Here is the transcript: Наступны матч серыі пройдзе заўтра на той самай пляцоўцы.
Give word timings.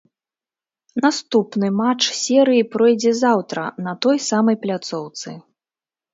Наступны 1.03 1.67
матч 1.81 2.03
серыі 2.21 2.63
пройдзе 2.73 3.11
заўтра 3.23 3.61
на 3.87 3.93
той 4.07 4.17
самай 4.31 4.61
пляцоўцы. 4.67 5.29